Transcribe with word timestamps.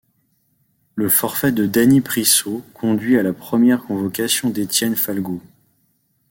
Le 0.95 1.09
forfait 1.09 1.51
de 1.51 1.67
Dany 1.67 2.01
Priso 2.01 2.65
conduit 2.73 3.19
à 3.19 3.21
la 3.21 3.33
première 3.33 3.83
convocation 3.83 4.49
d'Étienne 4.49 4.95
Falgoux. 4.95 5.43